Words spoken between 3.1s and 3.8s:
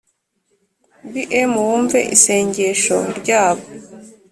ryabo